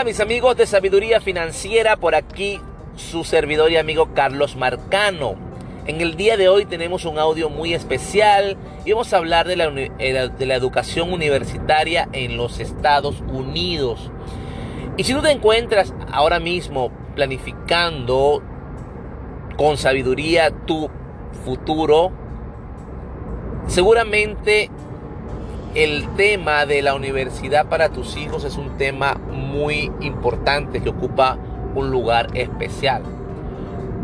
Hola 0.00 0.08
mis 0.08 0.20
amigos 0.20 0.56
de 0.56 0.64
Sabiduría 0.64 1.20
Financiera, 1.20 1.98
por 1.98 2.14
aquí 2.14 2.58
su 2.96 3.22
servidor 3.22 3.70
y 3.70 3.76
amigo 3.76 4.14
Carlos 4.14 4.56
Marcano. 4.56 5.34
En 5.84 6.00
el 6.00 6.16
día 6.16 6.38
de 6.38 6.48
hoy 6.48 6.64
tenemos 6.64 7.04
un 7.04 7.18
audio 7.18 7.50
muy 7.50 7.74
especial 7.74 8.56
y 8.86 8.92
vamos 8.92 9.12
a 9.12 9.18
hablar 9.18 9.46
de 9.46 9.56
la, 9.56 9.66
eh, 9.66 10.30
de 10.38 10.46
la 10.46 10.54
educación 10.54 11.12
universitaria 11.12 12.08
en 12.14 12.38
los 12.38 12.60
Estados 12.60 13.20
Unidos. 13.30 14.10
Y 14.96 15.04
si 15.04 15.12
tú 15.12 15.20
te 15.20 15.32
encuentras 15.32 15.92
ahora 16.10 16.40
mismo 16.40 16.90
planificando 17.14 18.42
con 19.58 19.76
sabiduría 19.76 20.50
tu 20.64 20.88
futuro, 21.44 22.10
seguramente 23.66 24.70
el 25.74 26.08
tema 26.16 26.64
de 26.64 26.80
la 26.80 26.94
universidad 26.94 27.68
para 27.68 27.90
tus 27.90 28.16
hijos 28.16 28.44
es 28.44 28.56
un 28.56 28.78
tema 28.78 29.19
muy 29.50 29.92
importante 30.00 30.80
que 30.80 30.90
ocupa 30.90 31.38
un 31.74 31.90
lugar 31.90 32.28
especial. 32.34 33.02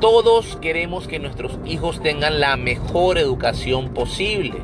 Todos 0.01 0.57
queremos 0.57 1.09
que 1.09 1.19
nuestros 1.19 1.59
hijos 1.65 2.03
tengan 2.03 2.41
la 2.41 2.57
mejor 2.57 3.19
educación 3.19 3.91
posible. 3.95 4.57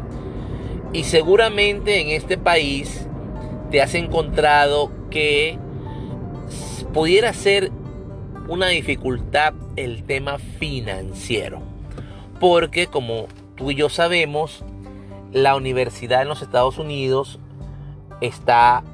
Y 0.93 1.05
seguramente 1.05 2.01
en 2.01 2.09
este 2.09 2.37
país 2.37 3.09
te 3.71 3.81
has 3.81 3.95
encontrado 3.95 4.91
que 5.11 5.59
pudiera 6.93 7.33
ser 7.33 7.73
una 8.49 8.69
dificultad 8.69 9.55
el 9.77 10.03
tema 10.05 10.39
financiero. 10.39 11.63
Porque 12.39 12.89
como 12.89 13.27
tú 13.55 13.71
y 13.71 13.77
yo 13.77 13.89
sabemos, 13.89 14.65
la 15.33 15.57
universidad 15.57 16.23
en 16.23 16.29
los 16.29 16.43
Estados 16.43 16.79
Unidos 16.79 17.39
está 18.21 18.85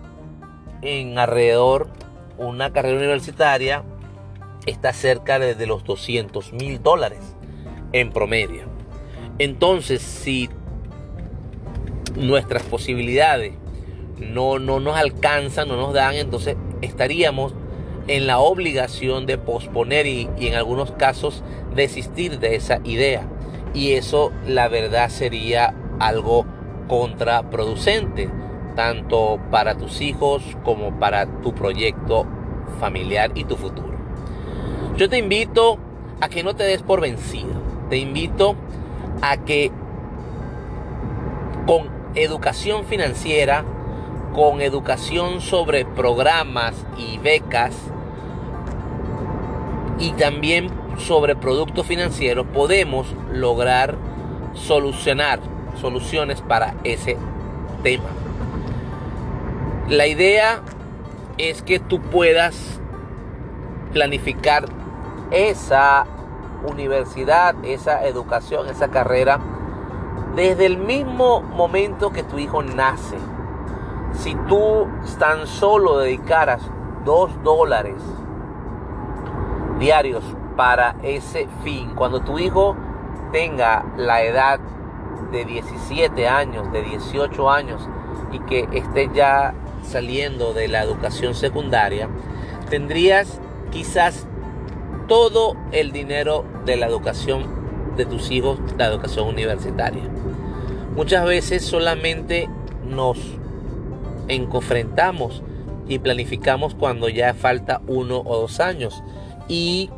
en 0.83 1.19
alrededor, 1.19 1.89
una 2.37 2.73
carrera 2.73 2.97
universitaria 2.97 3.85
está 4.67 4.93
cerca 4.93 5.39
de, 5.39 5.67
los 5.67 5.85
200 5.85 6.53
mil 6.53 6.83
dólares 6.83 7.37
en 7.93 8.13
promedio. 8.13 8.65
Entonces, 9.39 10.03
si 10.03 10.49
nuestras 12.17 12.63
posibilidades 12.65 13.55
no, 14.19 14.59
no 14.59 14.81
nos 14.81 14.97
alcanzan, 14.97 15.69
no 15.69 15.77
nos 15.77 15.95
dan, 15.95 16.15
entonces 16.15 16.57
estaríamos 16.83 17.55
en 18.09 18.27
la 18.27 18.39
obligación 18.39 19.27
de 19.27 19.39
posponer 19.39 20.07
y, 20.07 20.29
y, 20.39 20.49
en 20.49 20.55
algunos 20.55 20.93
casos 20.93 21.45
desistir 21.75 22.39
de 22.39 22.57
esa 22.57 22.81
idea. 22.85 23.29
Y 23.75 23.93
eso 23.93 24.33
la 24.47 24.69
verdad 24.69 25.09
sería 25.11 25.75
algo 26.01 26.47
contraproducente, 26.89 28.31
tanto 28.79 29.41
para 29.51 29.77
tus 29.77 30.01
hijos 30.01 30.41
como 30.63 31.01
para 31.01 31.27
tu 31.27 31.53
proyecto 31.53 32.27
familiar 32.79 33.33
y 33.35 33.43
tu 33.43 33.57
futuro. 33.57 33.99
Yo 34.97 35.09
te 35.09 35.19
invito 35.19 35.79
a 36.21 36.29
que 36.29 36.45
no 36.45 36.55
te 36.55 36.63
des 36.63 36.83
por 36.83 37.01
vencido. 37.01 37.61
Te 37.91 37.97
invito 37.97 38.55
a 39.21 39.37
que 39.39 39.73
con 41.67 41.89
educación 42.15 42.85
financiera, 42.85 43.65
con 44.33 44.61
educación 44.61 45.41
sobre 45.41 45.85
programas 45.85 46.87
y 46.97 47.19
becas 47.19 47.75
y 49.99 50.13
también 50.13 50.71
sobre 50.99 51.35
productos 51.35 51.85
financieros, 51.85 52.47
podemos 52.55 53.09
lograr 53.33 53.97
solucionar 54.55 55.41
soluciones 55.81 56.43
para 56.43 56.77
ese 56.85 57.17
tema. 57.83 58.18
La 59.89 60.07
idea 60.07 60.61
es 61.39 61.63
que 61.63 61.79
tú 61.79 61.99
puedas 62.03 62.79
planificar 63.95 64.67
esa 65.31 66.05
universidad, 66.71 67.55
esa 67.63 68.05
educación, 68.05 68.69
esa 68.69 68.89
carrera 68.89 69.41
desde 70.35 70.67
el 70.67 70.77
mismo 70.77 71.41
momento 71.41 72.11
que 72.11 72.23
tu 72.23 72.39
hijo 72.39 72.63
nace. 72.63 73.17
Si 74.13 74.35
tú 74.47 74.87
tan 75.19 75.47
solo 75.47 75.97
dedicaras 75.97 76.61
dos 77.07 77.31
dólares 77.43 78.03
diarios 79.79 80.23
para 80.55 80.97
ese 81.03 81.49
fin, 81.65 81.95
cuando 81.95 82.21
tu 82.21 82.39
hijo 82.39 82.77
tenga 83.33 83.87
la 83.97 84.23
edad 84.23 84.61
de 85.33 85.47
17 85.47 86.29
años, 86.29 86.71
de 86.73 86.83
18 86.83 87.51
años 87.51 87.89
y 88.33 88.39
que 88.41 88.69
esté 88.73 89.09
ya 89.15 89.55
saliendo 89.83 90.53
de 90.53 90.69
la 90.69 90.83
educación 90.83 91.35
secundaria, 91.35 92.09
tendrías 92.71 93.41
quizás 93.71 94.27
todo 95.07 95.57
el 95.73 95.93
dinero 95.93 96.45
de 96.65 96.77
la 96.77 96.87
educación 96.87 97.47
de 97.97 98.07
tus 98.07 98.31
hijos, 98.31 98.59
la 98.77 98.87
educación 98.87 99.29
universitaria. 99.29 100.05
Muchas 100.95 101.25
veces 101.25 101.65
solamente 101.65 102.49
nos 102.85 103.19
encofrentamos 104.29 105.43
y 105.89 105.99
planificamos 105.99 106.75
cuando 106.75 107.09
ya 107.09 107.35
falta 107.35 107.81
uno 107.87 108.23
o 108.25 108.39
dos 108.41 108.61
años 108.61 109.03
y 109.49 109.91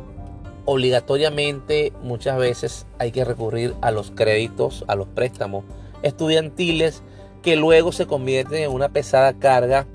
obligatoriamente 0.65 1.91
muchas 2.01 2.37
veces 2.37 2.87
hay 2.97 3.11
que 3.11 3.25
recurrir 3.25 3.75
a 3.81 3.91
los 3.91 4.11
créditos, 4.11 4.85
a 4.87 4.95
los 4.95 5.07
préstamos 5.07 5.65
estudiantiles 6.01 7.03
que 7.41 7.55
luego 7.55 7.91
se 7.91 8.05
convierten 8.05 8.63
en 8.63 8.71
una 8.71 8.89
pesada 8.89 9.33
carga 9.33 9.87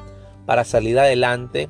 para 0.46 0.64
salir 0.64 0.98
adelante 0.98 1.68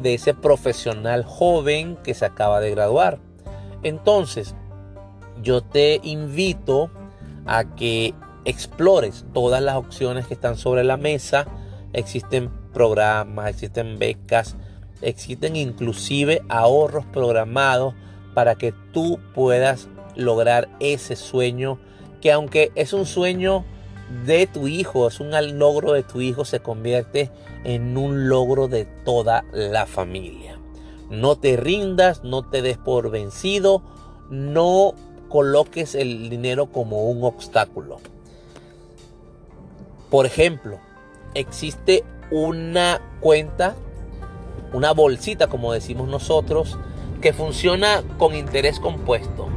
de 0.00 0.14
ese 0.14 0.34
profesional 0.34 1.24
joven 1.24 1.96
que 2.02 2.14
se 2.14 2.24
acaba 2.24 2.60
de 2.60 2.70
graduar. 2.70 3.18
Entonces, 3.82 4.54
yo 5.42 5.62
te 5.62 6.00
invito 6.02 6.90
a 7.46 7.64
que 7.64 8.14
explores 8.44 9.24
todas 9.32 9.62
las 9.62 9.76
opciones 9.76 10.26
que 10.26 10.34
están 10.34 10.56
sobre 10.56 10.84
la 10.84 10.96
mesa. 10.96 11.46
Existen 11.92 12.50
programas, 12.72 13.48
existen 13.48 13.98
becas, 13.98 14.56
existen 15.00 15.56
inclusive 15.56 16.42
ahorros 16.48 17.04
programados 17.06 17.94
para 18.34 18.54
que 18.56 18.72
tú 18.92 19.18
puedas 19.34 19.88
lograr 20.14 20.68
ese 20.80 21.16
sueño 21.16 21.78
que 22.20 22.32
aunque 22.32 22.72
es 22.74 22.92
un 22.92 23.06
sueño 23.06 23.64
de 24.24 24.46
tu 24.46 24.68
hijo, 24.68 25.08
es 25.08 25.20
un 25.20 25.30
logro 25.58 25.92
de 25.92 26.02
tu 26.02 26.20
hijo, 26.20 26.44
se 26.44 26.60
convierte 26.60 27.30
en 27.64 27.96
un 27.96 28.28
logro 28.28 28.68
de 28.68 28.84
toda 28.84 29.44
la 29.52 29.86
familia. 29.86 30.58
No 31.10 31.36
te 31.36 31.56
rindas, 31.56 32.24
no 32.24 32.44
te 32.44 32.62
des 32.62 32.78
por 32.78 33.10
vencido, 33.10 33.82
no 34.30 34.94
coloques 35.28 35.94
el 35.94 36.30
dinero 36.30 36.66
como 36.66 37.08
un 37.08 37.24
obstáculo. 37.24 37.98
Por 40.10 40.26
ejemplo, 40.26 40.78
existe 41.34 42.04
una 42.30 43.00
cuenta, 43.20 43.74
una 44.72 44.92
bolsita 44.92 45.48
como 45.48 45.72
decimos 45.72 46.08
nosotros, 46.08 46.78
que 47.20 47.32
funciona 47.32 48.02
con 48.18 48.34
interés 48.34 48.80
compuesto, 48.80 49.48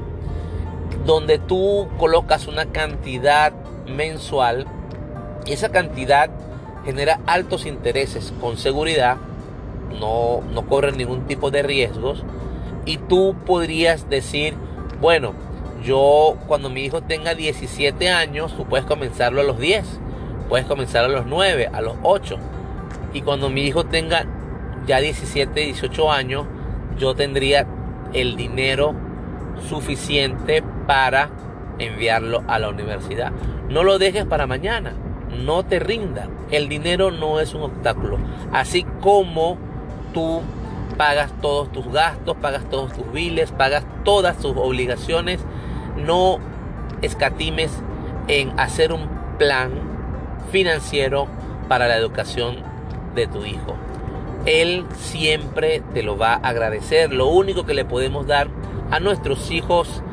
donde 1.05 1.39
tú 1.39 1.87
colocas 1.97 2.47
una 2.47 2.65
cantidad 2.65 3.53
mensual 3.87 4.67
esa 5.45 5.69
cantidad 5.69 6.29
genera 6.85 7.19
altos 7.25 7.65
intereses. 7.65 8.33
Con 8.39 8.57
seguridad, 8.57 9.17
no, 9.99 10.41
no 10.53 10.67
corren 10.67 10.97
ningún 10.97 11.27
tipo 11.27 11.51
de 11.51 11.63
riesgos. 11.63 12.23
Y 12.85 12.97
tú 12.97 13.35
podrías 13.45 14.09
decir, 14.09 14.55
bueno, 14.99 15.33
yo 15.83 16.35
cuando 16.47 16.69
mi 16.69 16.81
hijo 16.83 17.01
tenga 17.01 17.35
17 17.35 18.09
años, 18.09 18.55
tú 18.55 18.65
puedes 18.65 18.85
comenzarlo 18.85 19.41
a 19.41 19.43
los 19.43 19.59
10, 19.59 19.85
puedes 20.49 20.65
comenzar 20.65 21.05
a 21.05 21.07
los 21.07 21.25
9, 21.25 21.69
a 21.71 21.81
los 21.81 21.95
8 22.03 22.37
y 23.13 23.21
cuando 23.21 23.49
mi 23.49 23.61
hijo 23.61 23.85
tenga 23.85 24.25
ya 24.87 24.99
17, 24.99 25.59
18 25.59 26.11
años, 26.11 26.45
yo 26.97 27.13
tendría 27.13 27.67
el 28.13 28.35
dinero 28.35 28.95
suficiente 29.69 30.63
para 30.87 31.29
enviarlo 31.81 32.43
a 32.47 32.59
la 32.59 32.69
universidad. 32.69 33.31
No 33.69 33.83
lo 33.83 33.99
dejes 33.99 34.25
para 34.25 34.47
mañana, 34.47 34.93
no 35.43 35.63
te 35.63 35.79
rinda. 35.79 36.27
El 36.51 36.69
dinero 36.69 37.11
no 37.11 37.39
es 37.39 37.53
un 37.53 37.63
obstáculo. 37.63 38.17
Así 38.51 38.85
como 39.01 39.57
tú 40.13 40.41
pagas 40.97 41.31
todos 41.41 41.71
tus 41.71 41.91
gastos, 41.91 42.37
pagas 42.37 42.69
todos 42.69 42.93
tus 42.93 43.11
biles, 43.11 43.51
pagas 43.51 43.85
todas 44.03 44.37
tus 44.37 44.55
obligaciones, 44.55 45.39
no 45.97 46.37
escatimes 47.01 47.71
en 48.27 48.57
hacer 48.59 48.93
un 48.93 49.09
plan 49.37 49.71
financiero 50.51 51.27
para 51.67 51.87
la 51.87 51.97
educación 51.97 52.57
de 53.15 53.27
tu 53.27 53.45
hijo. 53.45 53.75
Él 54.45 54.85
siempre 54.97 55.81
te 55.93 56.03
lo 56.03 56.17
va 56.17 56.33
a 56.33 56.49
agradecer. 56.49 57.13
Lo 57.13 57.27
único 57.27 57.65
que 57.65 57.73
le 57.73 57.85
podemos 57.85 58.27
dar 58.27 58.47
a 58.89 58.99
nuestros 58.99 59.51
hijos 59.51 60.03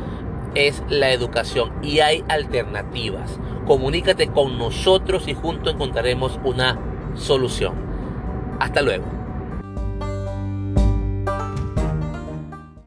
es 0.55 0.83
la 0.89 1.11
educación 1.13 1.73
y 1.83 2.01
hay 2.01 2.25
alternativas. 2.29 3.39
Comunícate 3.67 4.29
con 4.29 4.59
nosotros 4.59 5.29
y 5.29 5.35
juntos 5.35 5.75
encontraremos 5.75 6.39
una 6.45 6.79
solución. 7.15 7.75
Hasta 8.61 8.83
luego. 8.83 9.18